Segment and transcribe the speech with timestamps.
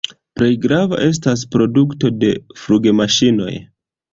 [0.11, 3.53] La plej grava estas produkto de flugmaŝinoj.